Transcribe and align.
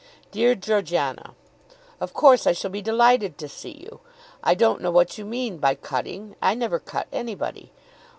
DEAR 0.31 0.55
GEORGIANA, 0.55 1.35
Of 1.99 2.11
course 2.11 2.47
I 2.47 2.53
shall 2.53 2.71
be 2.71 2.81
delighted 2.81 3.37
to 3.37 3.47
see 3.47 3.81
you. 3.83 3.99
I 4.43 4.55
don't 4.55 4.81
know 4.81 4.89
what 4.89 5.19
you 5.19 5.25
mean 5.25 5.57
by 5.59 5.75
cutting. 5.75 6.35
I 6.41 6.55
never 6.55 6.79
cut 6.79 7.05
anybody. 7.13 7.71